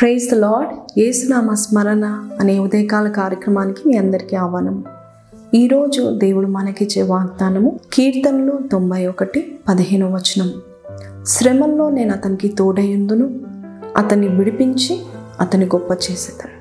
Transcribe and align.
Praise 0.00 0.26
the 0.30 0.34
lord 0.34 1.00
ఏసునామ 1.00 1.54
స్మరణ 1.54 2.04
అనే 2.40 2.58
ఉదయకాల 2.58 3.08
కార్యక్రమానికి 3.08 3.88
మీ 3.88 3.96
అందరికీ 3.96 4.36
ఆహ్వానం. 4.36 4.84
ఈరోజు 5.54 6.02
దేవుడు 6.10 6.46
మనకిచ్చే 6.46 7.02
వాగ్దానము 7.02 7.80
కీర్తనలు 7.92 8.58
తొంభై 8.72 9.06
ఒకటి 9.06 9.40
పదిహేను 9.68 10.06
వచనం. 10.12 10.52
శ్రమల్లో 11.26 11.90
నేను 11.90 12.12
అతనికి 12.12 12.48
తోడయుందును 12.48 13.26
అతన్ని 13.96 14.28
విడిపించి 14.28 15.00
అతని 15.40 15.64
గొప్ప 15.64 15.92
చేసేదాను. 15.92 16.56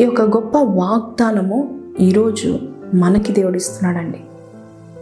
ఈ 0.00 0.02
యొక్క 0.02 0.22
గొప్ప 0.22 0.56
వాగ్దానము 0.58 1.60
ఈరోజు 2.00 2.60
మనకి 2.94 3.32
దేవుడిస్తున్నాడండి 3.32 4.20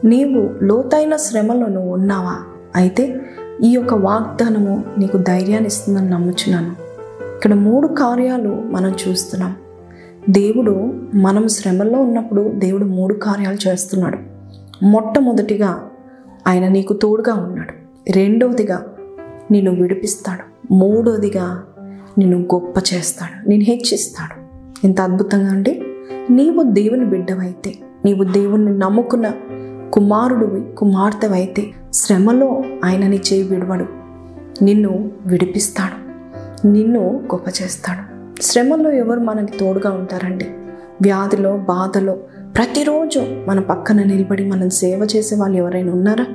నీవు 0.05 0.51
లోతైన 0.63 1.17
శ్రమలో 1.17 1.67
నువ్వు 1.67 1.93
ఉన్నావా? 1.93 2.37
అయితే 2.77 3.21
ఈ 3.63 3.73
యొక్క 3.73 3.95
వాగ్దానము 3.95 4.85
నీకు 4.99 5.19
ధైర్యాన్ని 5.19 5.67
ఇస్తుందని 5.67 6.11
నమ్ముచున్నాను. 6.11 6.90
ఇక్కడ 7.41 7.55
మూడు 7.55 7.87
కార్యాలు 7.87 8.63
మనం 8.71 8.97
చూస్తున్నాం. 9.09 9.57
దేవుడు 10.31 11.01
మనం 11.15 11.49
శ్రమల్లో 11.49 11.99
ఉన్నప్పుడు 11.99 12.53
దేవుడు 12.55 12.85
మూడు 12.85 13.15
కార్యాలు 13.15 13.69
చేస్తున్నాడు. 13.69 14.19
మొట్టమొదటిగా 14.85 15.89
ఆయన 16.47 16.69
నీకు 16.69 16.93
తోడుగా 16.95 17.35
ఉన్నాడు. 17.35 17.73
రెండవదిగా 18.13 18.87
నిన్ను 19.51 19.71
విడిపిస్తాడు. 19.71 20.75
మూడవదిగా 20.75 21.65
నిన్ను 22.19 22.39
గొప్ప 22.39 22.95
చేస్తాడు. 22.95 23.49
నేను 23.49 23.63
హెచ్చిస్తాడు. 23.63 24.41
ఎంత 24.87 25.01
అద్భుతంగా 25.01 25.51
అంటే 25.51 25.83
నీవు 26.31 26.63
దేవుని 26.63 27.05
బిడ్డవైతే 27.05 27.75
నీవు 28.05 28.25
దేవుణ్ణి 28.25 28.79
నమ్ముకున్న 28.79 29.33
కుమారుడివి 29.93 30.77
కుమార్తెవైతే 30.77 31.71
శ్రమలో 31.93 32.63
ఆయన 32.85 33.07
నీ 33.07 33.17
చేయి 33.17 33.43
విడవడు. 33.43 33.87
నిన్ను 34.65 35.11
విడిపిస్తాడు. 35.27 36.10
నిన్ను 36.65 37.01
గొప్ప 37.01 37.49
చేస్తాడు. 37.63 38.21
శ్రమలో 38.43 38.91
ఎవరు 38.91 39.21
మనకి 39.21 39.59
తోడుగా 39.59 39.91
ఉంటారండి? 39.91 40.45
వ్యాధిలో 41.03 41.57
బాధలో 41.57 42.13
ప్రతిరోజు 42.57 43.45
మన 43.49 43.61
పక్కన 43.61 44.03
నిలబడి 44.03 44.49
మనం 44.49 44.71
సేవ 44.71 45.09
చేసే 45.17 45.37
వాళ్ళు 45.37 45.59
ఎవరైనా 45.59 45.93
ఉన్నారా? 45.93 46.27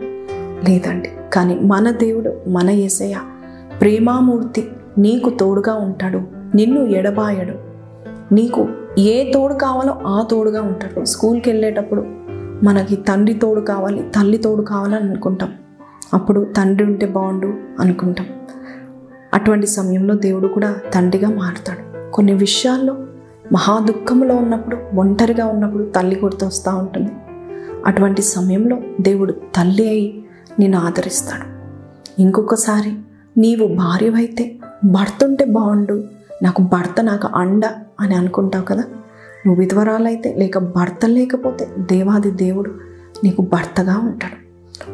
లేదండి. 0.69 1.09
కానీ 1.33 1.59
మన 1.59 1.91
దేవుడు 1.91 2.49
మన 2.49 2.69
ఏసయ్య 2.69 3.17
ప్రేమామూర్తి 3.81 4.67
నీకు 4.97 5.29
తోడుగా 5.29 5.75
ఉంటాడు. 5.75 6.21
నిన్ను 6.55 6.81
ఎడబాయడు. 6.81 7.53
నీకు 8.33 8.67
ఏ 8.97 9.31
తోడు 9.31 9.53
కావాలో 9.53 9.93
ఆ 10.07 10.27
తోడుగా 10.31 10.61
ఉంటాడు. 10.61 11.05
స్కూల్కి 11.05 11.49
వెళ్ళేటప్పుడు 11.49 12.01
మనకి 12.65 12.95
తండ్రి 12.95 13.33
తోడు 13.33 13.61
కావాలి 13.61 14.03
తల్లి 14.15 14.37
తోడు 14.37 14.61
కావాలని 14.61 15.09
అనుకుంటాం. 15.09 15.53
అప్పుడు 16.13 16.47
తండ్రి 16.57 16.85
ఉంటే 16.87 17.05
బాగుండు 17.05 17.53
అనుకుంటాం. 17.79 18.27
అటువంటి 19.35 19.67
సమయంలో 19.67 20.15
దేవుడు 20.15 20.47
కూడా 20.47 20.75
తండ్రిగా 20.93 21.29
మారుతాడు. 21.29 22.11
కొన్ని 22.11 22.33
విషయాల్లో 22.33 22.93
మహా 23.53 23.79
దుఃఖంలో 23.79 24.35
ఉన్నప్పుడు 24.35 24.77
ఒంటరిగా 24.95 25.45
ఉన్నప్పుడు 25.45 25.83
తల్లి 25.83 26.19
గుర్తొస్తూ 26.23 26.75
ఉంటుంది. 26.75 27.11
అటువంటి 27.85 28.21
సమయంలో 28.21 28.79
దేవుడు 29.01 29.31
తల్లి 29.31 29.89
అయి 29.89 30.25
నేను 30.59 30.77
ఆదరిస్తాడు. 30.77 31.55
ఇంకొకసారి 32.21 32.93
నీవు 33.37 33.67
భార్యవైతే 33.67 34.55
భర్త 34.85 35.25
ఉంటే 35.25 35.45
బాగుండు 35.45 36.03
నాకు 36.43 36.61
భర్త 36.61 37.03
నాకు 37.03 37.27
అండ 37.35 37.65
అని 37.99 38.15
అనుకుంటావు 38.15 38.63
కదా? 38.63 38.83
నువ్వు 39.45 39.55
విధ్వరాలైతే 39.55 40.33
లేక 40.33 40.57
భర్త 40.57 41.05
లేకపోతే 41.05 41.67
దేవాది 41.79 42.31
దేవుడు 42.31 42.71
నీకు 43.23 43.41
భర్తగా 43.41 43.97
ఉంటాడు. 43.97 44.45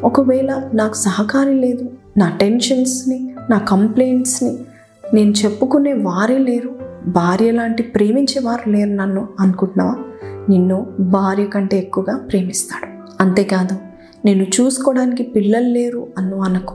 ఒకవేళ 0.06 0.62
నాకు 0.74 0.94
సహకారం 0.94 1.60
లేదు 1.60 1.90
నా 2.16 2.36
టెన్షన్స్ని 2.40 3.31
నా 3.52 3.58
కంప్లైంట్స్ని 3.58 4.58
నేను 5.14 5.30
చెప్పుకునే 5.30 5.92
వారే 5.92 6.38
లేరు. 6.38 6.70
భార్య 7.06 7.50
లాంటి 7.50 7.82
ప్రేమించేవారు 7.82 8.70
లేరు 8.70 8.90
నన్ను 8.90 9.28
అనుకుంటున్నావా? 9.40 9.96
నిన్ను 10.48 10.86
భార్య 11.00 11.46
కంటే 11.46 11.78
ఎక్కువగా 11.78 12.16
ప్రేమిస్తాడు. 12.16 12.88
అంతేకాదు 13.22 13.76
నేను 14.24 14.42
చూసుకోవడానికి 14.42 15.22
పిల్లలు 15.22 15.68
లేరు 15.68 16.06
అన్ను 16.18 16.40
అనకు. 16.40 16.74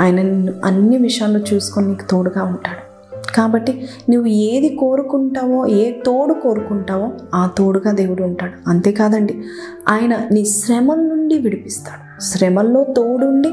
ఆయన 0.00 0.14
నిన్ను 0.14 0.52
అన్ని 0.64 0.96
విషయాల్లో 0.96 1.40
చూసుకొని 1.40 1.88
నీకు 1.88 2.10
తోడుగా 2.10 2.44
ఉంటాడు. 2.44 2.88
కాబట్టి 3.34 3.88
నువ్వు 4.10 4.28
ఏది 4.28 4.76
కోరుకుంటావో 4.76 5.66
ఏ 5.66 5.92
తోడు 6.06 6.34
కోరుకుంటావో 6.34 7.12
ఆ 7.34 7.50
తోడుగా 7.58 7.92
దేవుడు 7.92 8.22
ఉంటాడు. 8.22 8.70
అంతేకాదండి 8.70 9.42
ఆయన 9.88 10.18
నీ 10.32 10.44
శ్రమల 10.44 10.96
నుండి 10.96 11.38
విడిపిస్తాడు. 11.38 12.20
శ్రమల్లో 12.20 12.84
తోడుండి 12.96 13.50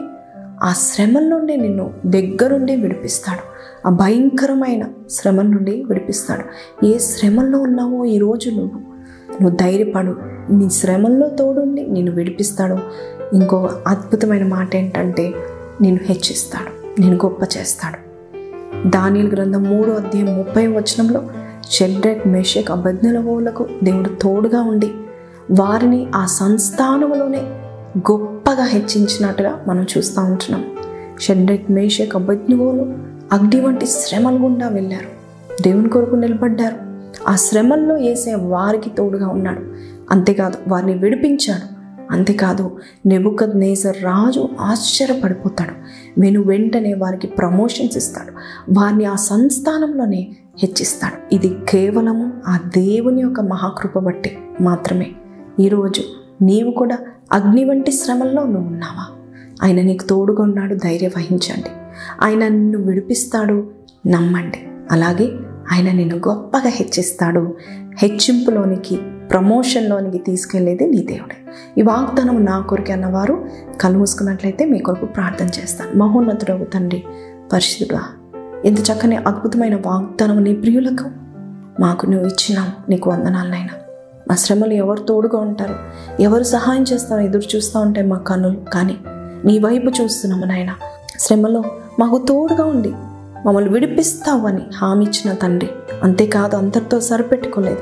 ఆ 0.66 0.74
శ్రమల 0.74 1.24
నుండి 1.24 1.58
నిన్ను 1.58 1.94
దగ్గరుండి 2.06 2.76
విడిపిస్తాడు. 2.76 3.56
ఆ 3.88 3.90
భయంకరమైన 3.90 4.86
శ్రమల 5.10 5.44
నుండి 5.44 5.84
విడిపిస్తాడు. 5.88 6.44
ఏ 6.86 6.98
శ్రమల్లో 6.98 7.60
ఉన్నావో 7.60 8.06
ఈరోజు 8.06 8.50
నువ్వు? 8.50 8.80
నువ్వు 9.42 9.50
ధైర్యపడు. 9.50 10.16
నీ 10.50 10.70
శ్రమల్లో 10.70 11.28
తోడుండి 11.30 11.88
నిన్ను 11.88 12.12
విడిపిస్తాడు. 12.12 12.78
ఇంకో 13.36 13.70
అద్భుతమైన 13.88 14.48
మాట 14.48 14.76
ఏంటంటే 14.76 15.34
నేను 15.82 16.00
హెచ్చిస్తాడు. 16.02 17.02
నేను 17.02 17.16
గొప్ప 17.16 17.58
చేస్తాడు. 17.58 18.06
దానిల 18.90 19.30
గ్రంథం 19.34 19.64
మూడో 19.64 19.94
అధ్యాయం 19.94 20.38
ముప్పై 20.38 20.68
వచనంలో 20.68 21.24
షెడ్రెక్ 21.72 22.28
మేషక్ 22.28 22.72
అభజ్ఞలవోలకు 22.72 23.68
దేవుడు 23.84 24.10
తోడుగా 24.10 24.62
ఉండి 24.62 24.92
వారిని 25.60 26.08
ఆ 26.16 26.26
సంస్థానంలోనే 26.26 27.42
గొప్పగా 27.98 28.64
హెచ్చించినట్టుగా 28.64 29.66
మనం 29.68 29.86
చూస్తూ 29.98 30.22
ఉంటున్నాం. 30.22 30.66
షెడ్రెక్ 31.20 31.72
మేషక్ 31.72 32.16
అబద్నువులు 32.16 32.82
అగ్ని 33.32 33.62
వంటి 33.62 33.86
శ్రమల 33.86 34.44
గుండా 34.44 34.68
వెళ్ళారు. 34.68 35.16
దేవుని 35.64 35.90
కొరకు 35.90 36.16
నిలబడ్డారు. 36.16 36.76
ఆ 37.28 37.36
శ్రమల్లో 37.36 37.96
వేసే 37.96 38.36
వారికి 38.36 38.90
తోడుగా 38.90 39.28
ఉన్నాడు. 39.28 39.62
అంతేకాదు 40.12 40.58
వారిని 40.68 40.94
విడిపించాడు. 40.94 41.76
అంతేకాదు 42.14 42.78
నెబుకద్ 43.06 43.60
నేజర్ 43.60 44.04
రాజు 44.04 44.50
ఆశ్చర్యపడిపోతాడు. 44.60 45.74
నేను 46.20 46.42
వెంటనే 46.42 46.94
వారికి 46.94 47.28
ప్రమోషన్స్ 47.28 47.98
ఇస్తాడు. 47.98 48.34
వారిని 48.80 49.06
ఆ 49.06 49.16
సంస్థానంలోనే 49.16 50.36
హెచ్చిస్తాడు. 50.60 51.36
ఇది 51.36 51.58
కేవలము 51.70 52.34
ఆ 52.48 52.60
దేవుని 52.78 53.22
యొక్క 53.22 53.42
మహాకృప 53.42 54.00
బట్టి 54.00 54.38
మాత్రమే. 54.62 55.12
ఈరోజు 55.60 56.02
నీవు 56.42 56.72
కూడా 56.72 56.98
అగ్ని 57.32 57.66
వంటి 57.66 57.92
శ్రమల్లో 57.92 58.44
నువ్వు 58.44 58.68
ఉన్నావా? 58.68 59.16
ఆయన 59.64 59.82
నీకు 59.82 60.04
తోడుగా 60.04 60.44
ఉన్నాడు 60.44 60.76
ధైర్యం 60.76 61.12
వహించండి. 61.18 61.70
ఆయన 62.22 62.48
నిన్ను 62.48 62.80
విడిపిస్తాడు 62.80 63.72
నమ్మండి. 64.08 64.68
అలాగే 64.92 65.32
ఆయన 65.74 65.92
నిన్ను 65.92 66.16
గొప్పగా 66.16 66.68
హెచ్చిస్తాడు. 66.68 67.56
హెచ్చింపులోనికి 67.98 68.96
ప్రమోషన్లోనికి 69.32 70.18
తీసుకెళ్ళేది 70.18 70.88
నీ 70.88 71.04
దేవుడే. 71.04 71.36
ఈ 71.78 71.82
వాగ్దానం 71.82 72.46
నా 72.46 72.60
కొరికి 72.60 72.92
అన్నవారు 72.92 73.50
కలుమూసుకున్నట్లయితే 73.82 74.66
మీ 74.66 74.80
కొరకు 74.80 75.06
ప్రార్థన 75.06 75.46
చేస్తాను. 75.46 75.98
మహోన్నతుడవు 75.98 76.64
తండ్రి 76.64 77.04
పరిశుద్ధుడా 77.54 78.04
ఇంత 78.66 78.80
చక్కని 78.80 79.16
అద్భుతమైన 79.16 79.76
వాగ్దానం 79.76 80.44
నీ 80.44 80.56
ప్రియులకు 80.56 81.10
మాకు 81.82 82.06
నువ్వు 82.06 82.28
ఇచ్చినావు 82.28 82.90
నీకు 82.90 83.10
వందనాలనైనా 83.10 83.70
మా 84.30 84.36
శ్రమలు 84.36 84.74
ఎవరు 84.74 85.00
తోడుగా 85.00 85.40
ఉంటారు? 85.40 85.76
ఎవరు 86.22 86.44
సహాయం 86.44 86.84
చేస్తారో 86.84 87.22
ఎదురు 87.22 87.56
చూస్తూ 87.56 87.80
ఉంటాయి 87.80 88.08
మా 88.08 88.18
కన్నులు. 88.18 88.58
కానీ 88.74 88.98
నీ 89.46 89.60
వైపు 89.60 90.02
చూస్తున్నాము 90.02 90.46
నాయన. 90.46 90.70
శ్రమలో 91.20 91.64
మాకు 92.00 92.18
తోడుగా 92.18 92.66
ఉండి 92.66 92.94
మమ్మల్ని 93.46 93.70
విడిపిస్తావు 93.70 94.48
అని 94.48 94.62
హామీ 94.76 95.06
ఇచ్చిన 95.06 95.34
తండ్రి. 95.34 95.70
అంతేకాదు 96.04 96.56
అందరితో 96.56 97.00
సరిపెట్టుకోలేదు. 97.00 97.80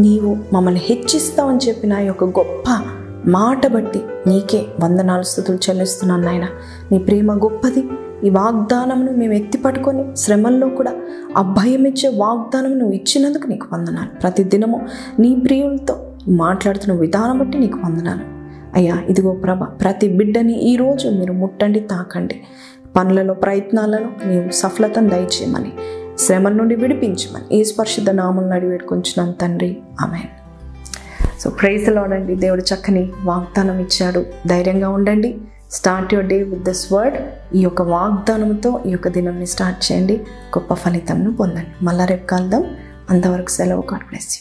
నీవు 0.00 0.36
మమ్మల్ని 0.52 0.80
హెచ్చిస్తావని 0.84 1.58
చెప్పిన 1.68 1.92
యొక్క 1.92 2.24
గొప్ప 2.24 2.64
మాట 3.28 3.66
బట్టి 3.66 4.02
నీకే 4.26 4.66
వందనాలు 4.80 5.22
స్థుతులు 5.22 5.56
చెల్లిస్తున్నాను 5.56 6.22
నాయన. 6.22 6.46
నీ 6.92 6.98
ప్రేమ 6.98 7.32
గొప్పది. 7.32 7.88
ఈ 8.24 8.30
వాగ్దానమును 8.30 9.12
మేము 9.12 9.32
ఎత్తి 9.32 9.58
పట్టుకొని 9.58 10.16
శ్రమల్లో 10.16 10.68
కూడా 10.68 10.94
అభయమిచ్చే 11.36 12.08
వాగ్దానం 12.08 12.78
నువ్వు 12.78 12.94
ఇచ్చినందుకు 12.94 13.46
నీకు 13.46 13.66
వందనాలు. 13.72 14.20
ప్రతి 14.20 14.44
దినము 14.44 14.86
నీ 15.18 15.36
ప్రియులతో 15.36 16.12
మాట్లాడుతున్న 16.28 17.00
విధానం 17.00 17.38
బట్టి 17.38 17.58
నీకు 17.58 17.78
వందనాలు. 17.78 18.36
అయ్యా 18.74 18.96
ఇదిగో 19.08 19.32
ప్రభ 19.32 19.64
ప్రతి 19.64 20.08
బిడ్డని 20.08 20.52
ఈరోజు 20.52 21.08
మీరు 21.08 21.32
ముట్టండి 21.32 21.80
తాకండి. 21.80 22.40
పనులలో 22.96 23.34
ప్రయత్నాలను 23.34 24.28
నీవు 24.28 24.50
సఫలతను 24.50 25.08
దయచేయమని 25.08 25.72
శ్రమల 26.18 26.52
నుండి 26.52 26.76
విడిపించమని 26.76 27.60
ఏ 27.60 27.62
స్పర్శిత 27.62 28.10
నామం 28.10 28.50
నడి 28.50 28.66
వేడుకొంచున్నాం 28.66 29.34
తండ్రి. 29.40 29.76
ఆమె 30.00 30.18
సో 31.40 31.50
ప్రైజ్ 31.50 31.90
దేవుడు 32.34 32.60
చక్కని 32.60 33.12
వాగ్దానం 33.24 33.78
ఇచ్చాడు. 33.78 34.24
ధైర్యంగా 34.46 34.88
ఉండండి. 34.88 35.38
Start 35.70 36.14
your 36.14 36.28
day 36.28 36.42
with 36.42 36.62
this 36.62 36.92
word 36.92 37.16
ఈ 37.54 37.60
యొక్క 37.60 37.82
వాగ్దానంతో 37.82 38.82
ఈ 38.86 38.90
యొక్క 38.90 39.08
దినాన్ని 39.08 39.46
స్టార్ట్ 39.46 39.92
చేయండి. 39.92 40.16
గొప్ప 40.58 40.74
ఫలితంను 40.74 41.36
పొందండి. 41.36 41.84
మళ్ళా 41.84 42.04
రేపు 42.04 42.26
కలుద్దాం. 42.26 42.76
అంతవరకు 43.10 43.50
సెలవు. 43.50 43.82
God 43.92 44.04
bless 44.04 44.24
you 44.24 44.32